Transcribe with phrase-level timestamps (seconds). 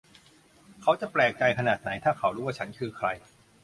[0.81, 3.07] เขาจะแปลกใจขนาดไหนถ้าเขารู้ว่าฉันคือใคร